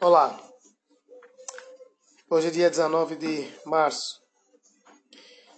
[0.00, 0.40] Olá,
[2.30, 4.22] hoje é dia 19 de março.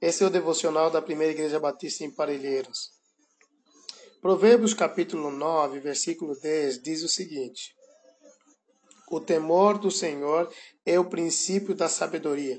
[0.00, 2.92] Esse é o devocional da Primeira Igreja Batista em Parelheiros.
[4.22, 7.76] Provérbios capítulo 9, versículo 10 diz o seguinte:
[9.10, 10.50] O temor do Senhor
[10.86, 12.58] é o princípio da sabedoria,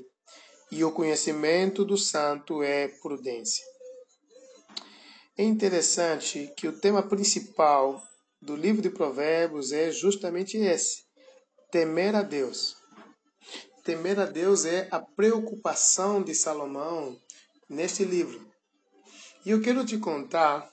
[0.70, 3.64] e o conhecimento do santo é prudência.
[5.36, 8.00] É interessante que o tema principal
[8.40, 11.02] do livro de Provérbios é justamente esse
[11.74, 12.76] Temer a Deus.
[13.82, 17.20] Temer a Deus é a preocupação de Salomão
[17.68, 18.48] neste livro.
[19.44, 20.72] E eu quero te contar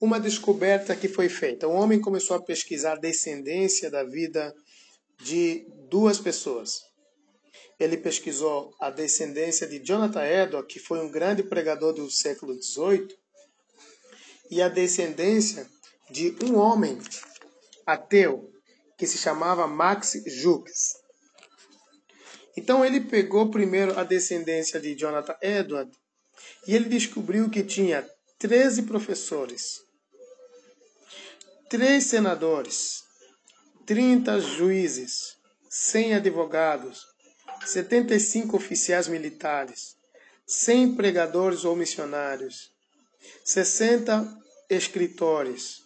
[0.00, 1.68] uma descoberta que foi feita.
[1.68, 4.54] O homem começou a pesquisar a descendência da vida
[5.22, 6.80] de duas pessoas.
[7.78, 13.06] Ele pesquisou a descendência de Jonathan Edwards, que foi um grande pregador do século XVIII,
[14.50, 15.68] e a descendência
[16.10, 16.98] de um homem
[17.84, 18.55] ateu
[18.96, 20.94] que se chamava Max Jukes.
[22.56, 25.90] Então ele pegou primeiro a descendência de Jonathan Edward
[26.66, 29.80] e ele descobriu que tinha 13 professores,
[31.68, 33.02] 3 senadores,
[33.84, 35.36] 30 juízes,
[35.68, 37.04] 100 advogados,
[37.66, 39.96] 75 oficiais militares,
[40.46, 42.70] 100 pregadores ou missionários,
[43.44, 44.38] 60
[44.70, 45.82] escritores,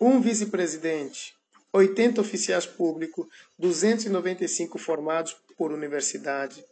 [0.00, 1.34] um vice-presidente,
[1.72, 3.26] 80 oficiais públicos,
[3.58, 6.64] 295 formados por universidade,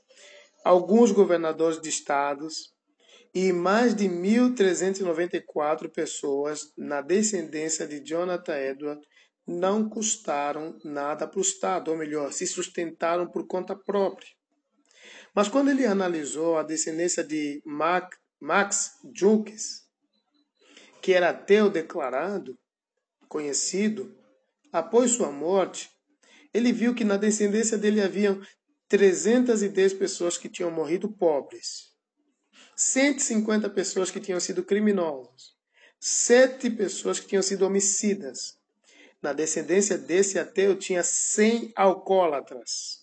[0.64, 2.74] alguns governadores de estados
[3.34, 9.06] e mais de 1.394 pessoas na descendência de Jonathan Edwards
[9.46, 14.28] não custaram nada para o Estado, ou melhor, se sustentaram por conta própria.
[15.34, 17.62] Mas quando ele analisou a descendência de
[18.40, 19.88] Max Jukes,
[21.00, 22.58] que era ateu declarado,
[23.28, 24.14] conhecido,
[24.72, 25.90] Após sua morte,
[26.52, 28.40] ele viu que na descendência dele haviam
[28.88, 31.90] 310 pessoas que tinham morrido pobres,
[32.76, 35.54] 150 pessoas que tinham sido criminosos,
[35.98, 38.58] 7 pessoas que tinham sido homicidas.
[39.22, 43.00] Na descendência desse ateu tinha 100 alcoólatras.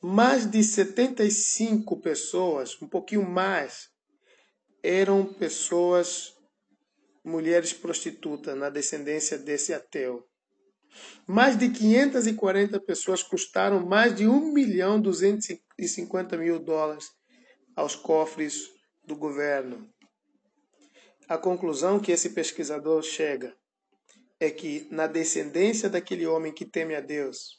[0.00, 3.90] Mais de 75 pessoas, um pouquinho mais,
[4.82, 6.32] eram pessoas,
[7.28, 10.26] mulheres prostitutas, na descendência desse ateu.
[11.26, 17.06] Mais de 540 pessoas custaram mais de 1 milhão 250 mil dólares
[17.76, 18.70] aos cofres
[19.04, 19.88] do governo.
[21.28, 23.54] A conclusão que esse pesquisador chega
[24.40, 27.58] é que na descendência daquele homem que teme a Deus,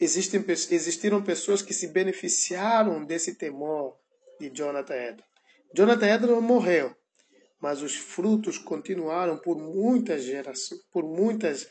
[0.00, 3.96] existem, existiram pessoas que se beneficiaram desse temor
[4.40, 5.32] de Jonathan Edwards.
[5.74, 6.94] Jonathan Edwards morreu,
[7.62, 11.68] mas os frutos continuaram por muitas gerações, por muitas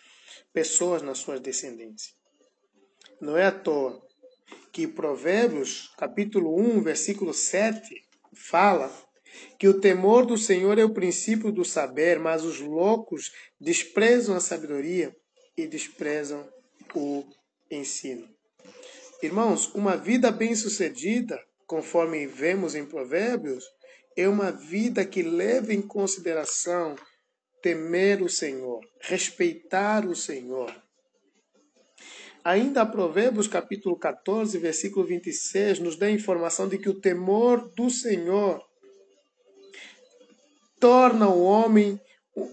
[0.53, 2.15] pessoas nas suas descendências.
[3.19, 4.01] Não é à toa
[4.71, 7.93] que Provérbios, capítulo 1, versículo 7,
[8.33, 8.89] fala
[9.59, 14.39] que o temor do Senhor é o princípio do saber, mas os loucos desprezam a
[14.39, 15.13] sabedoria
[15.57, 16.47] e desprezam
[16.95, 17.25] o
[17.69, 18.29] ensino.
[19.21, 21.37] Irmãos, uma vida bem-sucedida,
[21.67, 23.65] conforme vemos em Provérbios,
[24.15, 26.95] é uma vida que leva em consideração
[27.61, 30.73] temer o Senhor, respeitar o Senhor.
[32.43, 37.89] Ainda Provérbios capítulo 14, versículo 26, nos dá a informação de que o temor do
[37.89, 38.63] Senhor
[40.79, 42.01] torna o homem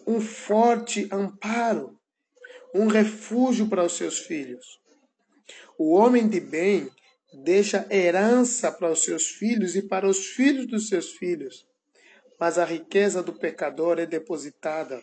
[0.06, 1.98] um forte amparo,
[2.74, 4.78] um refúgio para os seus filhos.
[5.78, 6.90] O homem de bem
[7.32, 11.68] deixa herança para os seus filhos e para os filhos dos seus filhos
[12.38, 15.02] mas a riqueza do pecador é depositada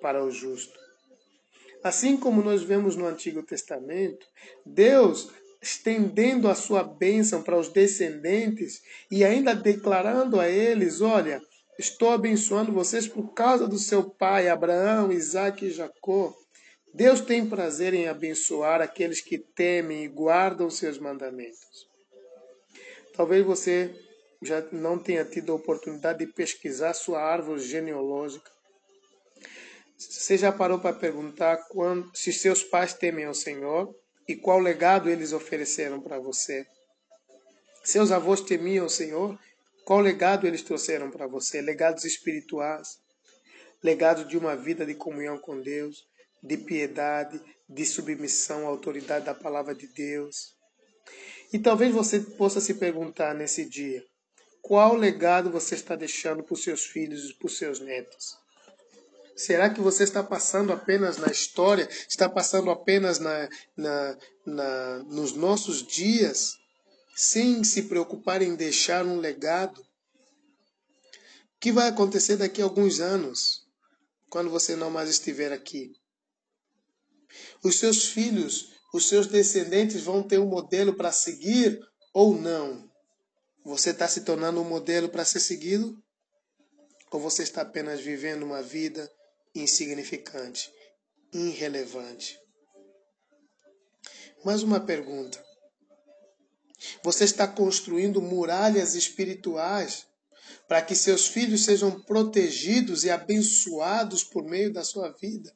[0.00, 0.78] para o justo.
[1.84, 4.26] Assim como nós vemos no Antigo Testamento,
[4.64, 5.30] Deus
[5.60, 11.40] estendendo a sua bênção para os descendentes e ainda declarando a eles: Olha,
[11.78, 16.34] estou abençoando vocês por causa do seu pai Abraão, Isaac e Jacó.
[16.96, 21.86] Deus tem prazer em abençoar aqueles que temem e guardam seus mandamentos.
[23.14, 23.94] Talvez você
[24.40, 28.50] já não tenha tido a oportunidade de pesquisar sua árvore genealógica,
[29.98, 33.94] você já parou para perguntar quando, se seus pais temem ao Senhor
[34.26, 36.66] e qual legado eles ofereceram para você?
[37.84, 39.38] Seus avós temiam o Senhor?
[39.84, 41.60] Qual legado eles trouxeram para você?
[41.60, 42.98] Legados espirituais,
[43.82, 46.06] legado de uma vida de comunhão com Deus,
[46.42, 50.54] de piedade, de submissão à autoridade da palavra de Deus.
[51.52, 54.04] E talvez você possa se perguntar nesse dia:
[54.62, 58.36] qual legado você está deixando para os seus filhos e para os seus netos?
[59.36, 61.86] Será que você está passando apenas na história?
[62.08, 66.56] Está passando apenas na, na, na, nos nossos dias?
[67.14, 69.78] Sem se preocupar em deixar um legado?
[69.80, 69.86] O
[71.60, 73.66] que vai acontecer daqui a alguns anos,
[74.30, 75.92] quando você não mais estiver aqui?
[77.62, 81.80] Os seus filhos, os seus descendentes vão ter um modelo para seguir
[82.12, 82.88] ou não?
[83.64, 86.00] Você está se tornando um modelo para ser seguido?
[87.10, 89.10] Ou você está apenas vivendo uma vida
[89.54, 90.70] insignificante,
[91.32, 92.38] irrelevante?
[94.44, 95.42] Mais uma pergunta.
[97.02, 100.06] Você está construindo muralhas espirituais
[100.68, 105.55] para que seus filhos sejam protegidos e abençoados por meio da sua vida?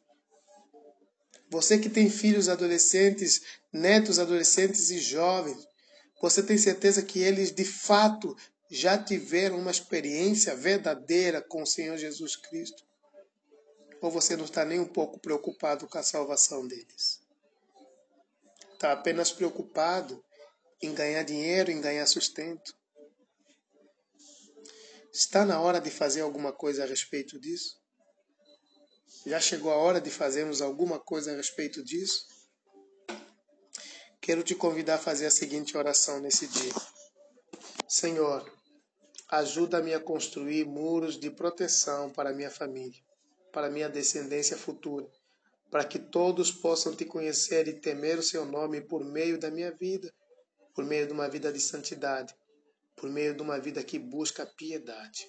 [1.51, 3.43] Você que tem filhos adolescentes,
[3.73, 5.67] netos adolescentes e jovens,
[6.23, 8.37] você tem certeza que eles de fato
[8.71, 12.85] já tiveram uma experiência verdadeira com o Senhor Jesus Cristo?
[14.01, 17.21] Ou você não está nem um pouco preocupado com a salvação deles?
[18.75, 20.23] Está apenas preocupado
[20.81, 22.75] em ganhar dinheiro, em ganhar sustento?
[25.13, 27.80] Está na hora de fazer alguma coisa a respeito disso?
[29.27, 32.27] Já chegou a hora de fazermos alguma coisa a respeito disso?
[34.19, 36.73] Quero te convidar a fazer a seguinte oração nesse dia.
[37.87, 38.51] Senhor,
[39.29, 42.99] ajuda-me a construir muros de proteção para minha família,
[43.53, 45.07] para minha descendência futura,
[45.71, 49.71] para que todos possam te conhecer e temer o seu nome por meio da minha
[49.71, 50.11] vida,
[50.75, 52.35] por meio de uma vida de santidade,
[52.97, 55.29] por meio de uma vida que busca piedade.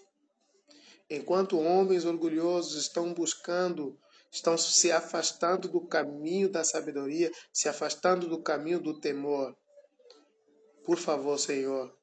[1.13, 3.99] Enquanto homens orgulhosos estão buscando
[4.31, 9.53] estão se afastando do caminho da sabedoria, se afastando do caminho do temor.
[10.85, 11.93] Por favor, Senhor,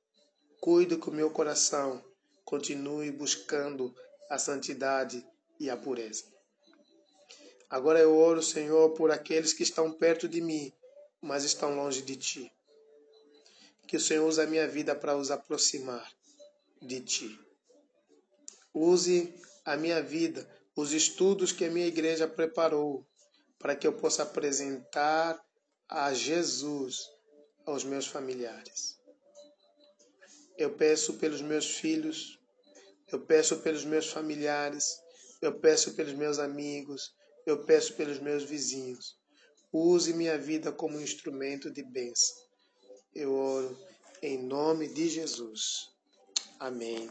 [0.61, 2.05] cuide com o meu coração,
[2.45, 3.95] continue buscando
[4.29, 5.27] a santidade
[5.59, 6.25] e a pureza.
[7.71, 10.71] Agora eu oro, Senhor, por aqueles que estão perto de mim,
[11.19, 12.53] mas estão longe de Ti.
[13.87, 16.07] Que o Senhor use a minha vida para os aproximar
[16.83, 17.48] de Ti.
[18.81, 19.35] Use
[19.65, 23.05] a minha vida os estudos que a minha igreja preparou
[23.59, 25.37] para que eu possa apresentar
[25.89, 27.01] a Jesus
[27.67, 28.97] aos meus familiares.
[30.57, 32.39] Eu peço pelos meus filhos,
[33.11, 34.85] eu peço pelos meus familiares,
[35.43, 37.13] eu peço pelos meus amigos,
[37.45, 39.17] eu peço pelos meus vizinhos.
[39.73, 42.37] Use minha vida como instrumento de bênção.
[43.13, 43.77] Eu oro
[44.23, 45.91] em nome de Jesus.
[46.61, 47.11] Amém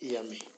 [0.00, 0.57] e amém.